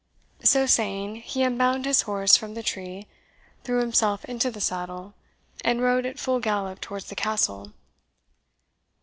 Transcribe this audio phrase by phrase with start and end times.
[0.43, 3.05] So saying, he unbound his horse from the tree,
[3.63, 5.13] threw himself into the saddle,
[5.63, 7.73] and rode at full gallop towards the Castle.